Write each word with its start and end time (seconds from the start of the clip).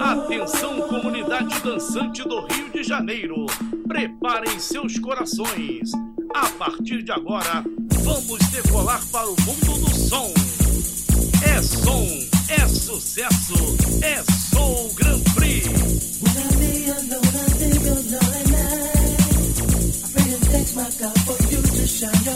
Atenção, 0.00 0.88
comunidade 0.88 1.60
dançante 1.60 2.22
do 2.22 2.46
Rio 2.46 2.70
de 2.72 2.82
Janeiro. 2.82 3.44
Preparem 3.86 4.58
seus 4.58 4.98
corações. 4.98 5.92
A 6.34 6.48
partir 6.52 7.02
de 7.02 7.12
agora, 7.12 7.62
vamos 8.02 8.38
decolar 8.50 9.02
para 9.12 9.26
o 9.26 9.36
mundo 9.42 9.84
do 9.84 9.94
som. 9.94 10.32
É 11.44 11.60
som, 11.60 12.06
é 12.48 12.66
sucesso, 12.68 13.76
é 14.02 14.22
Soul 14.50 14.94
Grand 14.94 15.20
Prix. 15.34 16.02
shine 21.92 22.32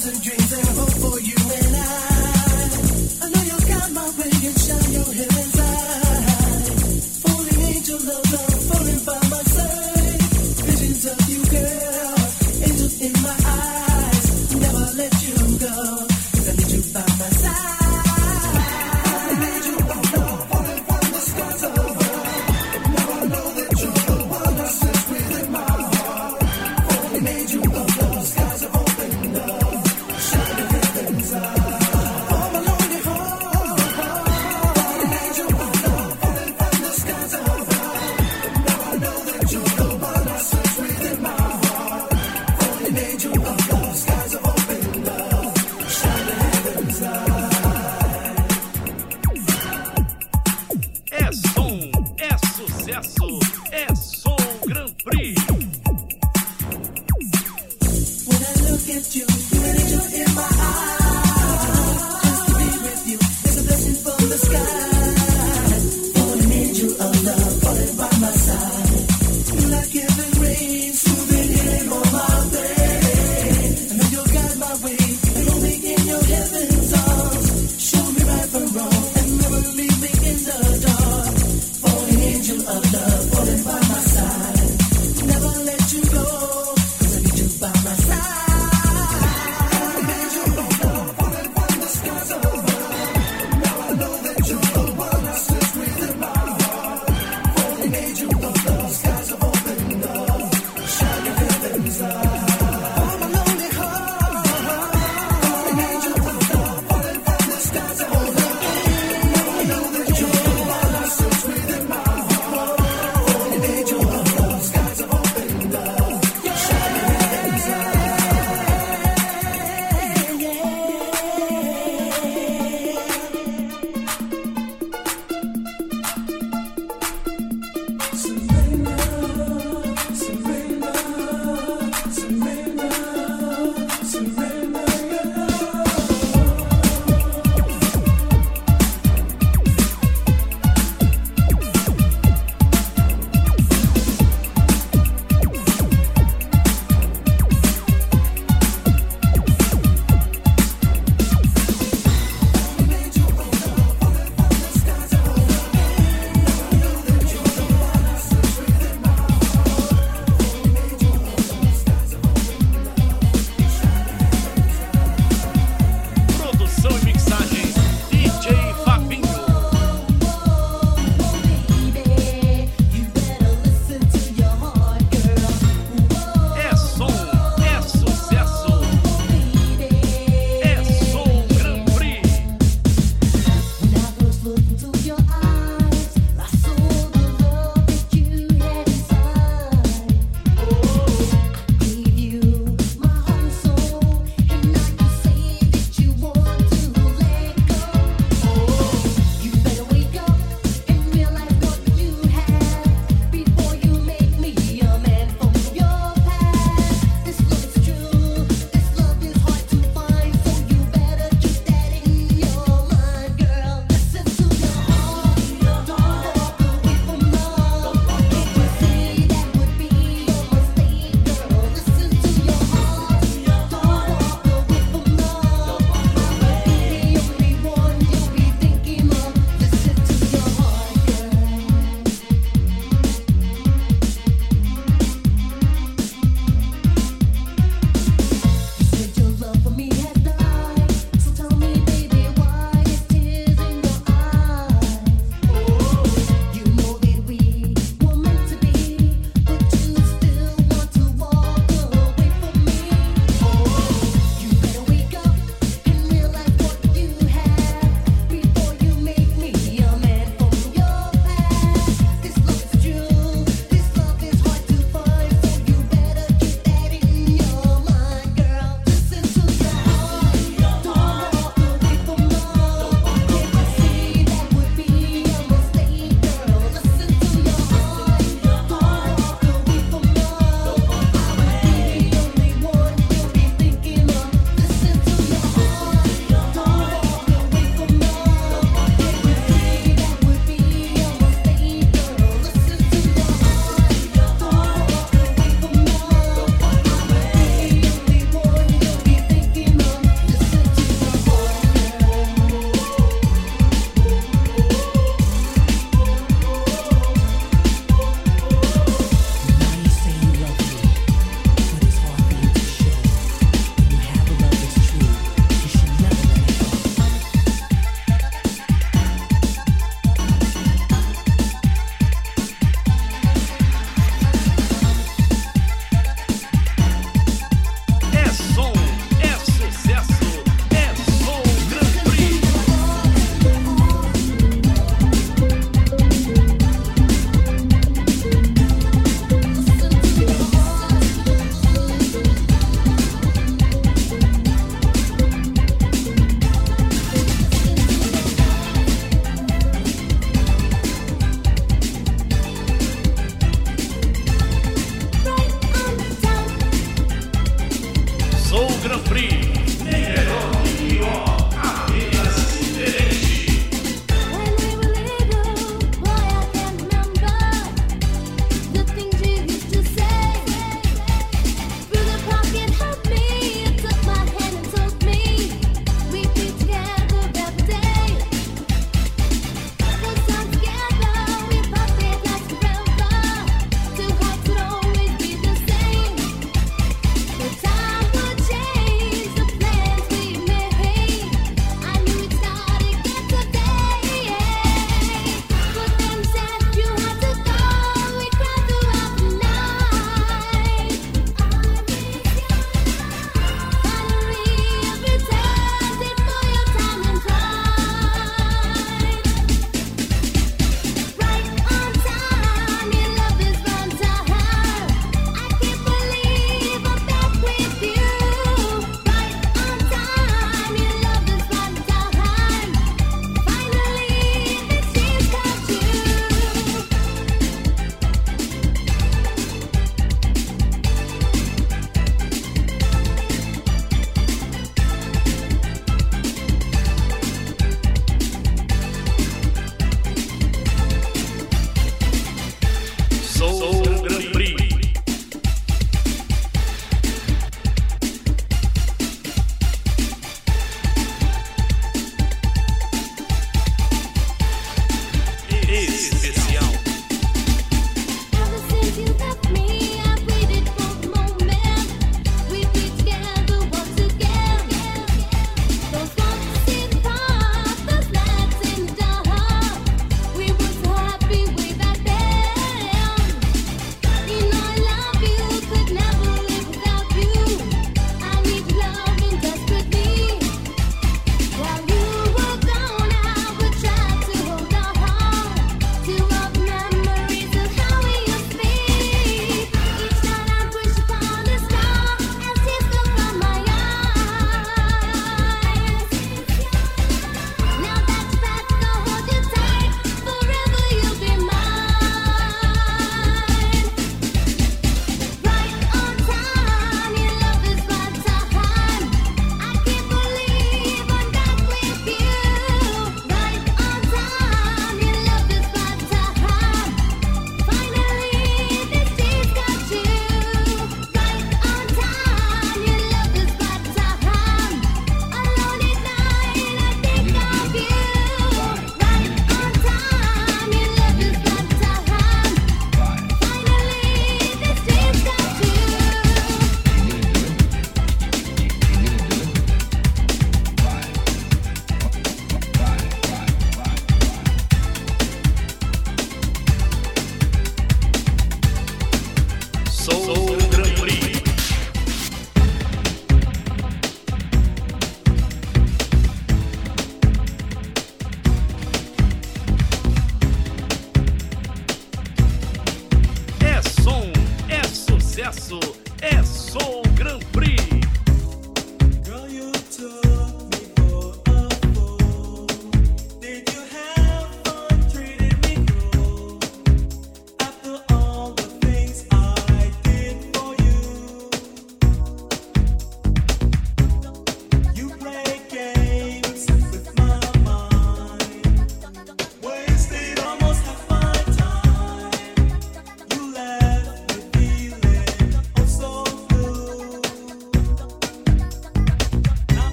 thousand 0.00 0.22
dreams. 0.22 0.39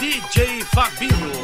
DJ 0.00 0.64
Fabinho. 0.74 1.41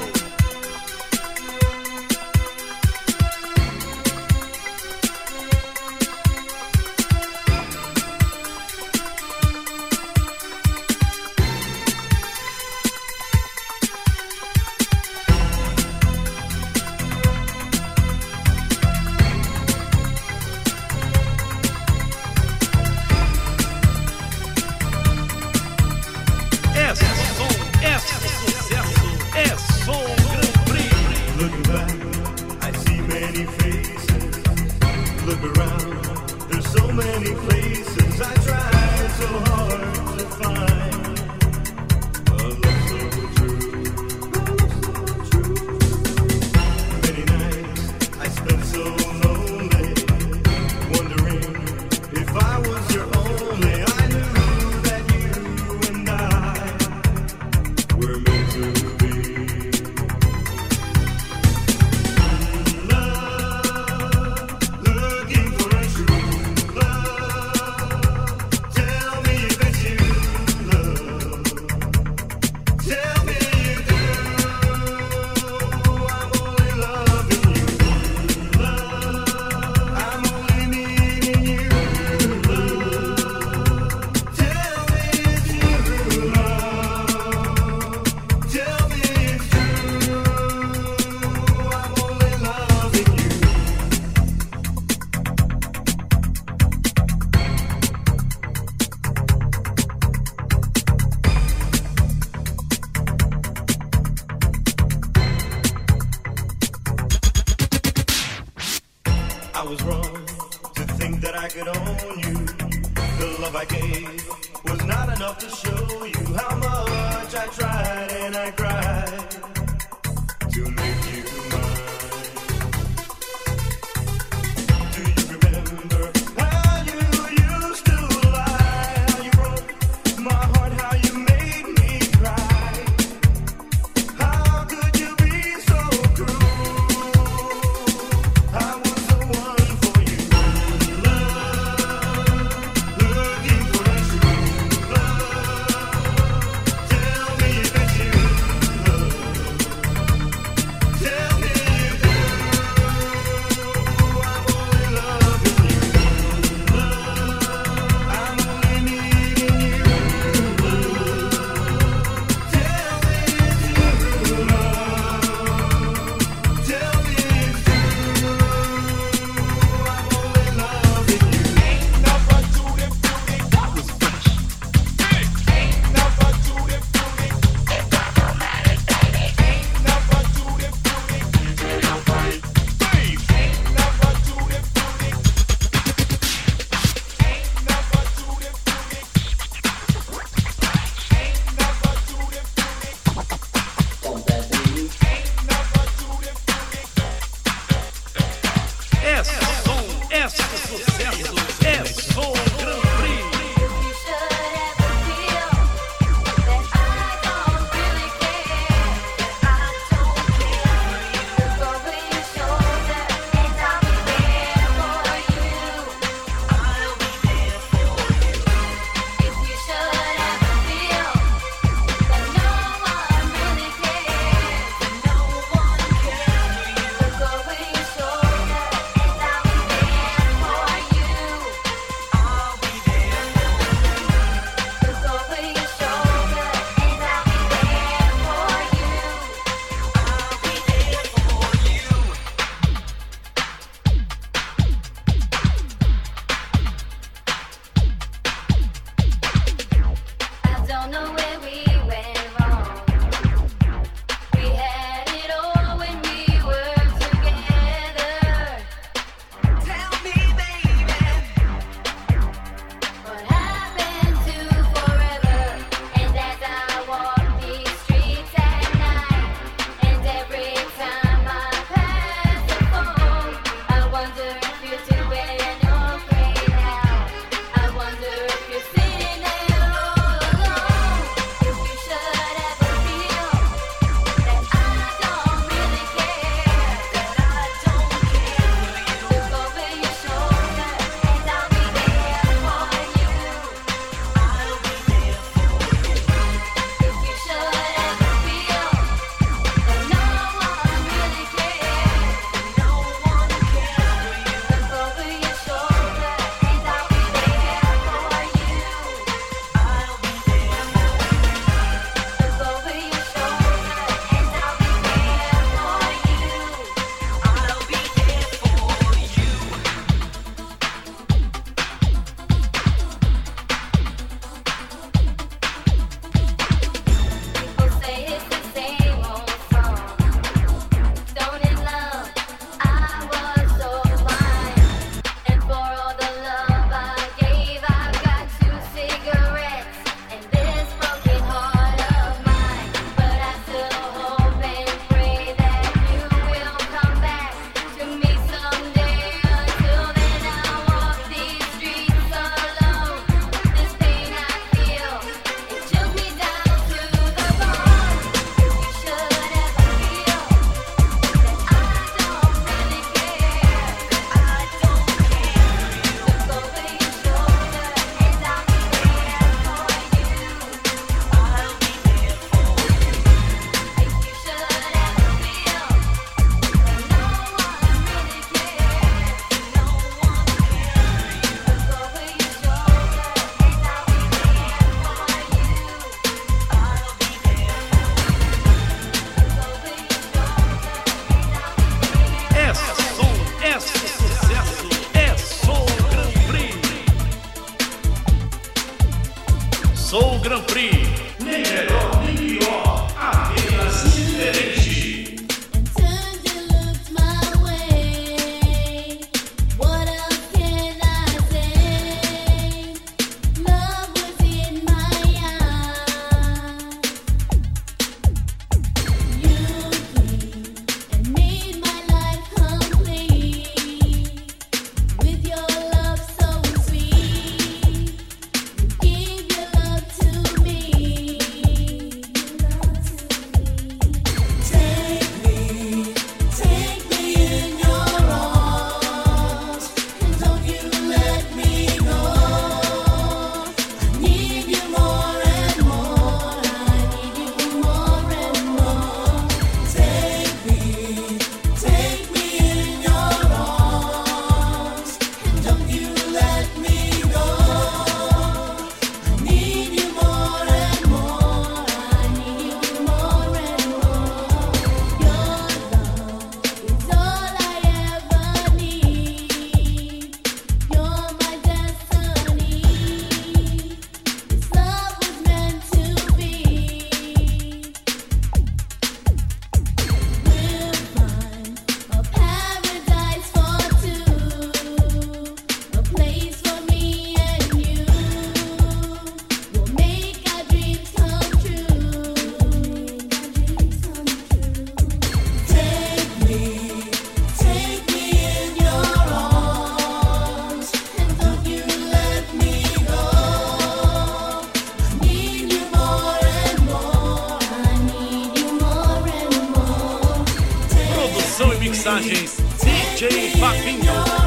Mixagens 511.88 512.36
DJ 512.60 513.30
Fabinho. 513.38 514.17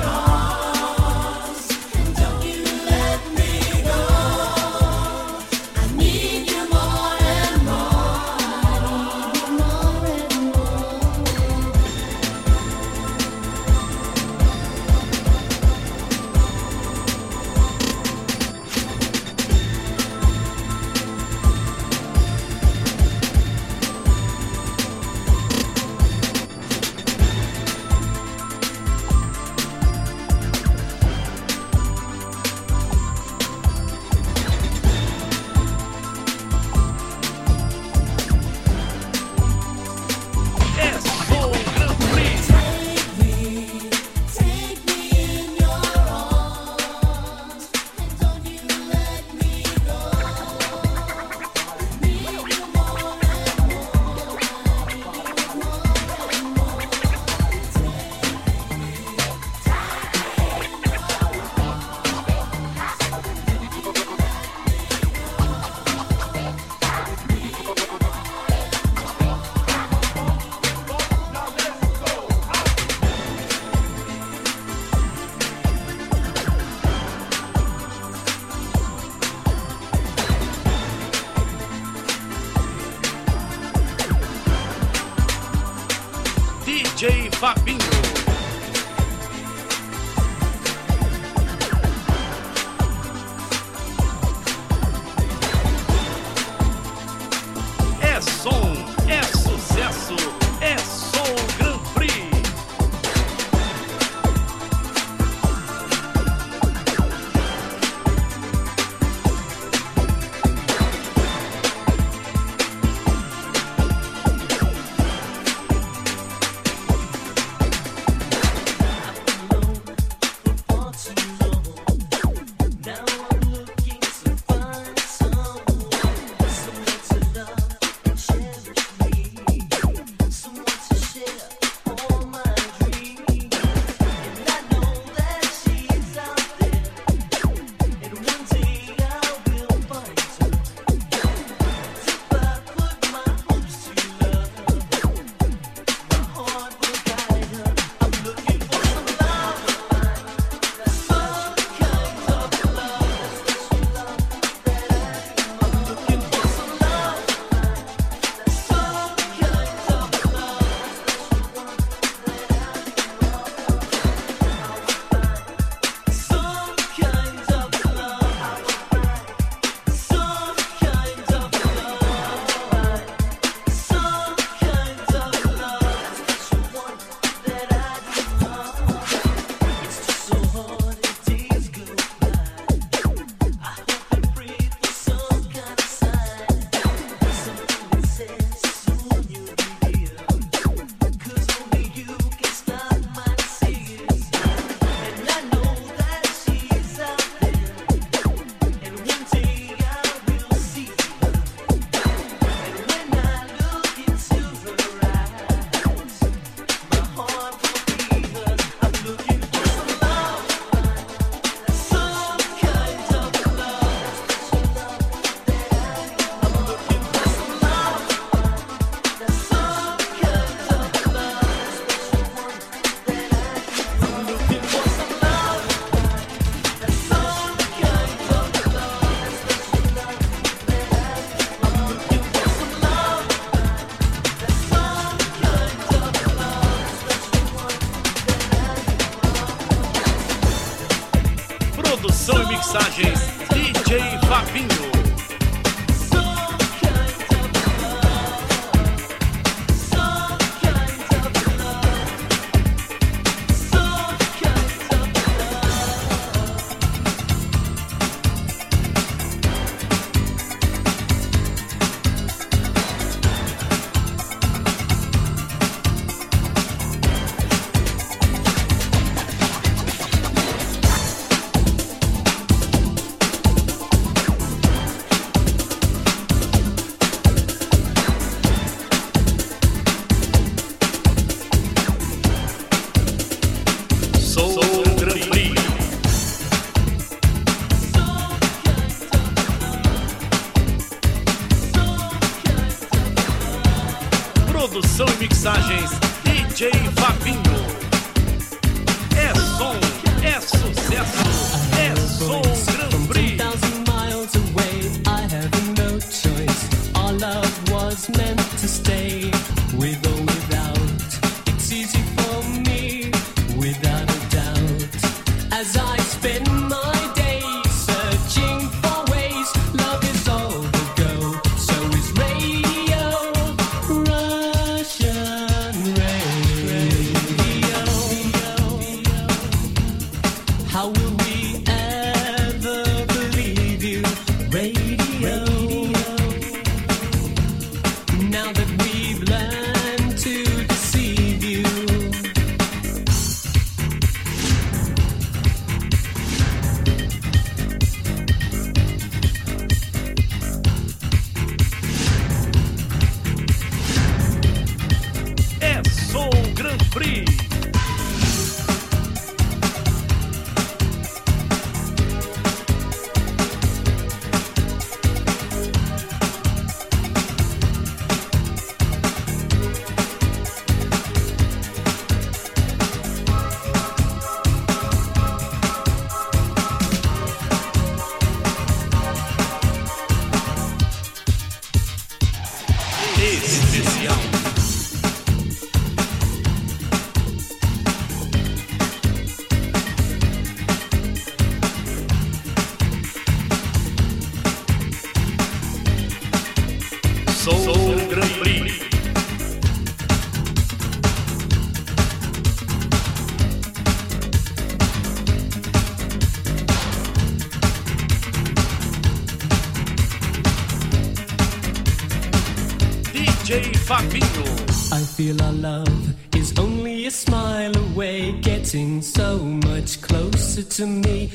feel 415.22 415.42
our 415.44 415.54
love 415.54 416.36
is 416.36 416.58
only 416.58 417.06
a 417.06 417.12
smile 417.12 417.76
away, 417.78 418.32
getting 418.42 419.04
so 419.04 419.38
much 419.38 420.02
closer 420.02 420.64
to 420.64 420.88
me 420.88 421.30